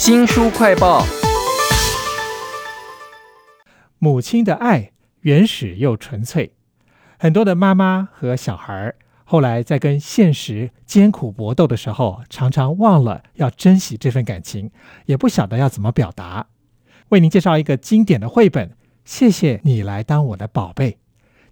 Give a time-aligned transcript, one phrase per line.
[0.00, 1.04] 新书快报：
[3.98, 6.54] 母亲的爱原始又纯粹，
[7.18, 8.94] 很多的妈妈和小孩
[9.24, 14.70] 后来在跟现实艰苦搏斗的时候，常常忘了要珍惜这份感情，
[15.04, 16.46] 也不晓得要怎么表达。
[17.10, 18.74] 为您介绍一个经典的绘本，
[19.04, 20.96] 谢谢你来当我的宝贝。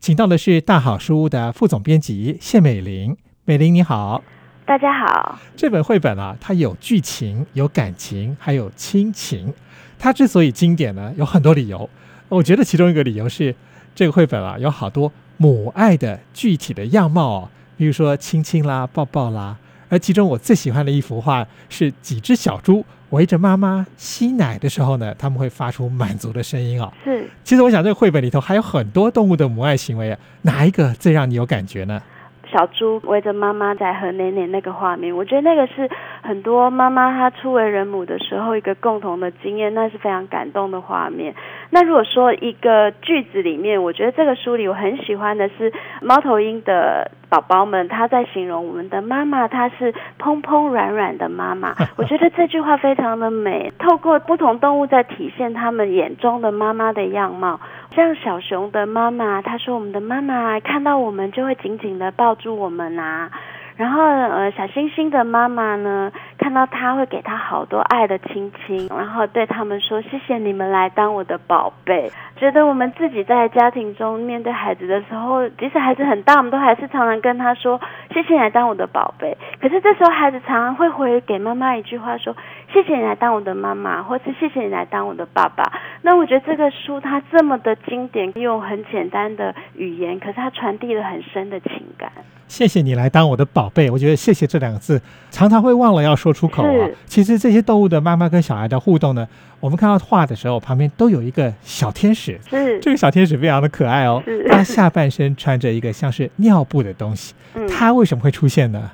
[0.00, 4.24] 请到的是大好书屋的副总编辑谢美玲，美玲你好。
[4.68, 9.50] 大家好，这本绘本啊，它有剧情、有感情，还有亲情。
[9.98, 11.88] 它之所以经典呢，有很多理由。
[12.28, 13.54] 我觉得其中一个理由是，
[13.94, 19.56] 这个绘本啊，有好多母爱的具体的样貌哦，比如说亲亲啦、抱抱啦。
[19.88, 26.92] 而其中我最喜欢的一幅画是几只小猪围着妈妈吸奶的时候呢，他们会发出满足的声音哦。
[27.02, 32.02] 是，其实我想这个绘本里头还有很多动物的母爱行为啊，哪一个最让你有感觉呢？
[32.50, 35.88] 小猪围着妈妈在和奶奶那个画面，我觉得那个是
[36.22, 41.34] 很多妈妈她初为人母的时候一个共同的经验，那是非常感动的画面。
[41.70, 51.74] 那如果说一个句子里面，我觉得这个书里我很喜欢的是猫头鹰的宝宝们，他在形容我们的妈妈，她是蓬蓬软软的妈妈。
[51.96, 57.60] 我觉得这句话非常的美，透过不同动物在体现他们眼中的妈妈的样貌。
[57.94, 63.30] 像小熊的妈妈，她说：“我们的妈妈看到我们就会紧紧的抱住我们啊。”
[63.78, 77.80] 然后呃，小星星的妈妈呢，看到他会给他好多爱的亲亲，然后对他们说：“谢谢你们来当我的宝贝。”觉得我们自己在家庭中面对孩子的时候，即使孩子很大，我们都还是常常跟他说
[78.12, 82.36] ：“谢谢你来当我的宝贝。”可是这时候孩子常常会回给妈妈一句话说
[82.74, 85.64] ：“谢谢你来当我的妈妈，或是谢谢你来当我的爸爸。”
[86.02, 92.10] 那我觉得这个书它这么的经典，用很简单的语言，可是它传递了很深的情感。
[92.46, 93.90] 谢谢你来当我的宝贝。
[93.90, 96.88] 我觉得“谢谢”这两个字常常会忘了要说出口啊。
[97.06, 99.26] 其实这些动物的妈妈跟小孩的互动呢，
[99.60, 102.38] 我们看到画的时候，旁边都有一个小天使。
[102.48, 104.22] 是这个小天使非常的可爱哦。
[104.48, 107.34] 它下半身穿着一个像是尿布的东西。
[107.68, 108.90] 它为什么会出现呢？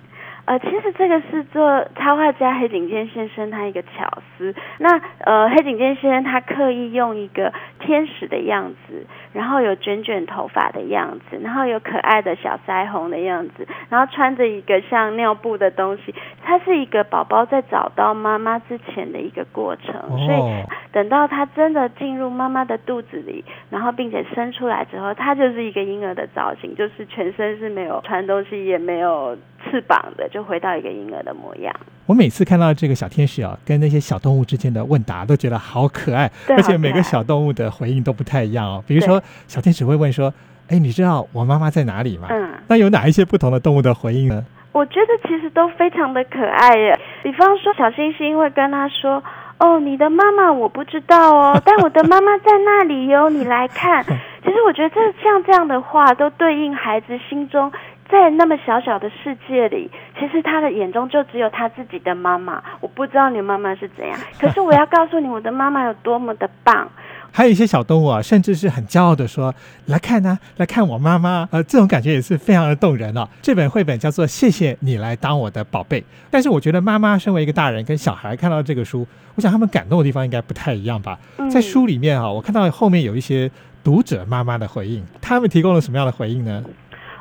[0.46, 3.88] 呃，其实这个是做插画家黑井健先生他一个巧
[4.36, 4.54] 思。
[4.78, 7.50] 那呃，黑井健先生他刻意用一个
[7.84, 16.14] 天使的样子，然后有卷卷头发的样子，然后有可爱的小腮红的样子，然后穿着一个像尿布的东西。
[16.42, 30.28] 它是一个宝宝在找到妈妈之前的一个过程，所以等到他真的进入妈妈的肚子里，然后并且生出来之后，他就是一个婴儿的造型，就是全身是没有穿东西，也没有翅膀的。
[30.28, 31.74] 就回到一个婴儿的模样。
[32.06, 38.84] 我每次看到这个小天使啊，跟那些小动物之间的问答，都觉得好可爱，而且每个小动物的回应都不太一样哦。
[38.86, 40.32] 比如说，小天使会问说
[40.68, 44.44] ：“哎，你知道我妈妈在哪里吗？”嗯，那有哪一些不同的动物的回应呢？
[44.72, 46.98] 我觉得其实都非常的可爱耶。
[47.22, 49.22] 比方说，小星星会跟他说
[49.58, 54.04] ：“哦，你的妈妈我不知道哦， 但我的妈妈在那里哟，你来看。
[54.44, 57.72] ”其实我觉得这像这样的话，都对应孩子心中。
[58.10, 62.62] 在那么小小的世界里，其实他的眼中就只有他自己的妈妈。
[62.80, 66.88] 我不知道你妈妈是怎样，可是我要告诉你，我的妈妈有多么的棒。
[67.32, 69.52] 还有一些小动物啊，甚至是很骄傲的说
[69.86, 73.28] ：“来看呢，来看我妈妈。”呃，这种感觉也是非常的动人哦。
[73.42, 76.00] 这本绘本叫做《谢谢你来当我的宝贝》，
[76.30, 79.04] 但是我觉得妈妈身为一个大人跟小孩看到这个书，
[79.34, 81.18] 我想他们感动的地方应该不太一样吧。
[81.50, 83.50] 在书里面啊，我看到后面有一些
[83.82, 86.62] 读者妈妈的回应，他们提供了什么样的回应呢？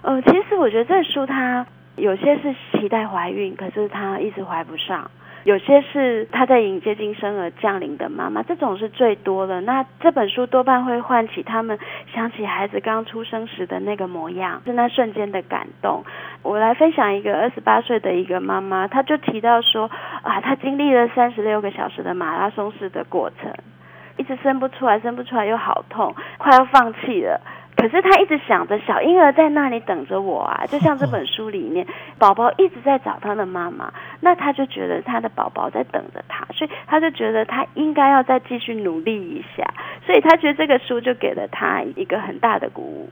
[0.04, 1.66] 呃，其实我觉得这书它
[1.96, 5.06] 有些是期待怀孕，可是她一直怀不上；
[5.44, 9.62] 有些是她在迎接新生儿降临的妈妈，这种是最多的。
[9.62, 11.78] 那这本书多半会唤起他们
[12.14, 16.04] 想起孩子刚出生时的那个模样，是那瞬间的感动。
[16.42, 19.90] 我来分享一个二十八岁的一个妈妈，她就提到说
[20.24, 23.54] 啊，她经历了三十六个小时的马拉松式的过程，
[24.18, 27.40] 一直生不出来，生不出来又好痛，快要放弃了。
[27.84, 31.86] 可是他一直想着小婴儿在那里等着我啊， 就像这本书里面，
[32.18, 39.70] 宝宝一直在找他的妈妈，那他就觉得他的宝宝在等着他，所以他就觉得他应该要再继续努力一下，
[40.06, 43.10] 所以他觉得这个书就给了他一个很大的鼓舞。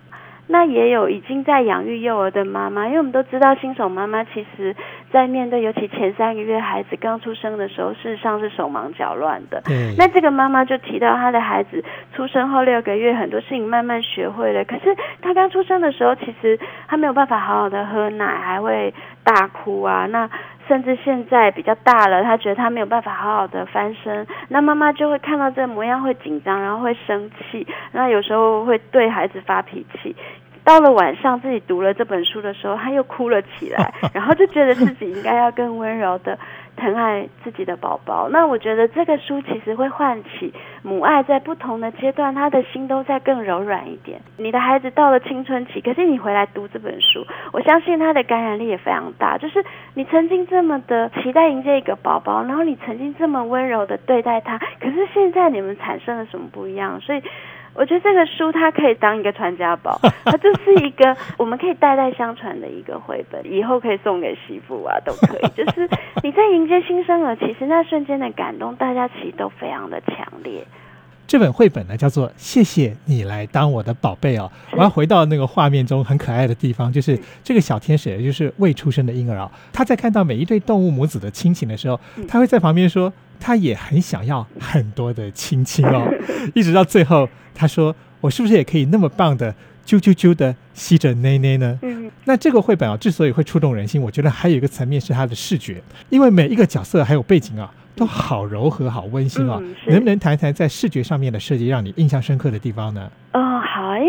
[0.52, 4.76] 那也有已经在养育幼儿的妈妈，因为我们都知道新手妈妈其实，
[5.10, 9.64] 在面对尤其前三个月孩子刚出生的时候，事实上是手忙脚乱的。
[9.98, 11.82] 那这个妈妈就提到她的孩子
[12.14, 18.94] 出生后六个月，很多事情慢慢学会了，可是他刚出生的时候，其实他没有办法好好的喝奶，还会
[19.24, 20.06] 大哭啊。
[20.08, 20.30] 那
[20.68, 30.14] 甚至现在比较大了，他觉得他没有办法好好的翻身，那妈妈就会看到这模样会紧张，然后会生气，那有时候会对孩子发脾气。
[30.64, 36.38] 到了晚上，自己读了这本书的时候，他又哭了起来， 然后就觉得自己应该要更温柔的
[36.78, 38.30] 疼爱自己的宝宝。
[38.30, 40.54] 那我觉得这个书其实会唤起
[40.84, 44.22] 母爱在不同的阶段，他的心都在更柔软一点。
[44.38, 49.40] 你的孩子到了青春期，可是你回来读这本书，我相信他的感染力也非常大。
[49.40, 49.66] 就是
[49.96, 57.02] 你曾经这么的期待迎接一个宝宝，然后你曾经这么温柔的对待他，可是现在你们产生了什么不一样？
[57.02, 57.22] 所以。
[57.74, 65.48] 我觉得这个书它可以当一个传家宝， 它就是一个我们可以代代相传的一个绘本，以后可以送给媳妇啊，都可以。
[65.56, 65.90] 就是
[66.24, 70.66] 你在迎接新生儿，其实那瞬间的感动，大家其实都非常的强烈。
[71.28, 74.52] 这本绘本呢，叫做《谢谢你来当我的宝贝》哦。
[74.74, 79.50] 我要回到那个画面中很可爱的地方，就是这个小天使，也就是未出生的婴儿啊。
[79.72, 81.98] 他在看到每一对动物母子的亲情的时候，
[82.28, 86.08] 他会在旁边说，他也很想要很多的亲亲哦。
[86.56, 89.54] 一直到最后，他说：“我是不是也可以那么棒的
[89.86, 92.10] 啾啾啾的吸着奶奶呢？”嗯。
[92.26, 97.70] 那这个绘本啊，之所以会触动人心，我觉得还有一个层面是它的视觉，因为每一个角色还有背景啊。
[97.94, 99.62] 都好柔和，好温馨哦。
[99.86, 103.12] 能不能谈谈在视觉上面的设计，让你印象深刻的地方呢？
[103.34, 103.51] 哦，好啊，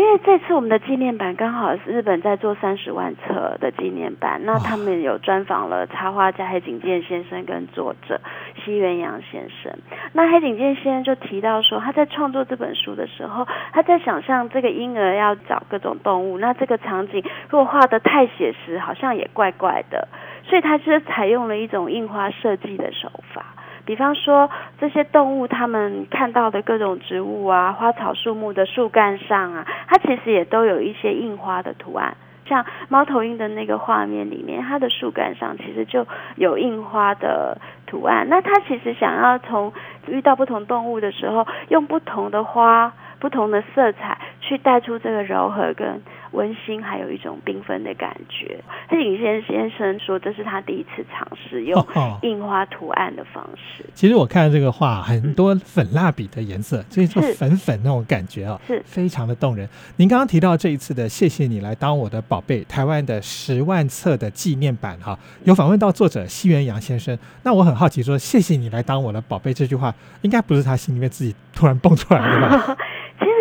[0.03, 8.19] 因为这次我们的纪念版刚好是日本在做三十万册的纪念版，那他们有专访了插画家黑井健先生跟作者
[8.65, 9.71] 西原阳先生。
[10.11, 20.09] 那黑井健先生就提到说，他在创作这本书的时候，他在想象这个婴儿要找各种动物，那这个场景如果画的太写实，好像也怪怪的，
[20.43, 23.45] 所以他是采用了一种印花设计的手法。
[23.85, 24.49] 比方说，
[24.79, 32.15] 这些动物它们看到的各种植物啊、花草树木的树干上啊，它其实也都有一些印花的图案。
[32.45, 37.57] 像猫头鹰的那个画面里面，它的树干上其实就有印花的
[37.87, 38.27] 图案。
[38.29, 39.71] 那它其实想要从
[40.07, 46.01] 遇到不同动物的时候，用不同的花、不同的色彩去带出这个柔和跟。
[46.33, 48.59] 温馨，还有一种缤纷的感觉。
[48.89, 51.85] 黑井先先生说，这是他第一次尝试用
[52.21, 53.85] 印花图案的方式。
[53.93, 59.67] 其实我看这个画，很多粉蜡笔的颜色，就是粉粉那种感觉啊，是非常的动人。
[59.95, 67.17] 您刚刚提到这一次的“谢谢你来当我的宝贝”台湾的十万册的纪念版哈，有访问到作者西元阳先生。
[67.43, 69.93] 那我很好奇，说“谢谢你来当我的宝贝”这句话，
[70.23, 72.77] 应该不是他心里面自己突然蹦出来的吧？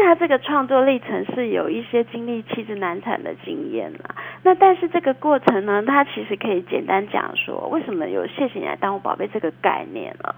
[0.03, 4.17] 其实他这个创作历程是有一些经历妻子难产的经验啦。
[4.43, 10.35] 那但是这个过程呢，他其实可以简单讲说，为什么有“谢谢你来当我宝贝”这个概念了。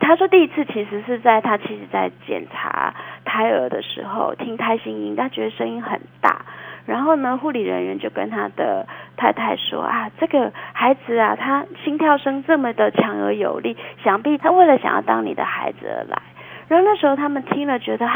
[0.00, 2.92] 他说第一次其实是在他妻子在检查
[3.24, 6.44] 胎儿的时候听胎心音，他觉得声音很大，
[6.84, 8.84] 然后呢，护理人员就跟他的
[9.16, 16.20] 太太说啊，这个孩子啊，他心跳声这么的强而有力，想必他为了想要当你的孩子而来。
[16.66, 18.10] 然后那时候他们听了，觉得。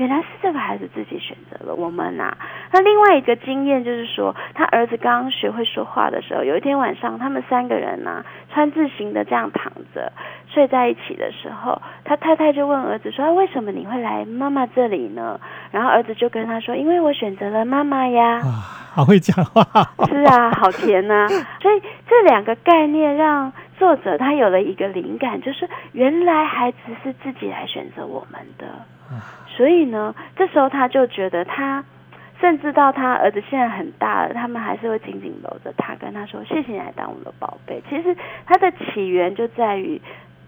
[0.00, 2.34] 原来是这个孩子自己选择了我们呐。
[2.72, 10.10] 那另外一个经验就是说，他儿子刚刚学会说话的时候，有一天晚上，他们三个人呢，穿字形的这样躺着
[10.48, 15.38] 睡在一起的时候，他太太就问儿子说：“为什么你会来妈妈这里呢？”
[15.70, 18.40] 然后儿子就跟他说：“因为我选择了妈妈呀。”
[18.92, 19.62] 好会讲话。
[20.08, 21.28] 是啊，好甜呐。
[21.60, 28.66] 所以这两个概念让作者他有了一个灵感，就是原来孩子是自己来选择我们的。
[29.60, 31.84] 所以呢，这时候他就觉得他，
[32.40, 38.16] 甚至到他儿子现在很大了，他们还是会紧紧搂着他，跟他说：“谢谢你来当我的宝贝。”其实
[38.46, 40.00] 他的起源就在于，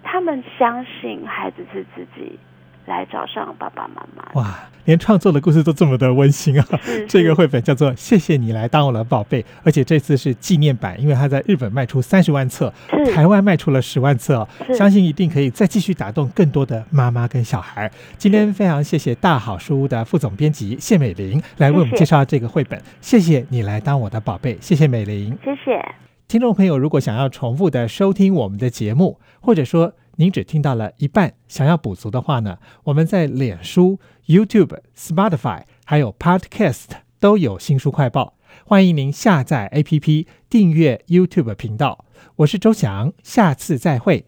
[0.02, 2.38] 他们相信孩子是自己。
[2.86, 4.58] 来找上爸爸妈妈哇！
[4.84, 6.66] 连创作的故事都这么的温馨啊！
[7.08, 12.72] 这个绘本叫做《谢谢你来当我的宝贝》，而且这次是纪念版，因为它在日本卖出三十万册，
[13.14, 17.88] 台湾卖出了十万册哦，相信一定可以再继续打动更多的妈妈跟小孩。
[18.18, 22.82] 今天非常谢谢大好书屋的副总编辑谢美玲来为我们介绍这个绘本。
[23.00, 25.80] 谢谢你来当我的宝贝，谢谢美玲，谢谢
[26.26, 26.76] 听众朋友。
[26.76, 29.92] 如果想要重复的收听我们的节目，或者说。
[30.22, 32.58] 您只听到了一半，想要补足的话呢？
[32.84, 42.04] 我们在脸书、YouTube、Spotify 还有 Podcast 都有新书快报，欢迎您下载 APP 订阅 YouTube 频道。
[42.36, 44.26] 我是周翔，下次再会。